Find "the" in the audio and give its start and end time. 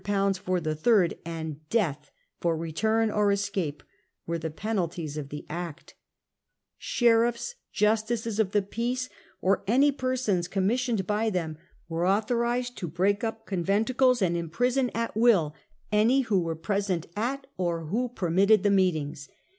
0.59-0.73, 4.39-4.49, 5.29-5.45, 8.51-8.63, 18.63-18.71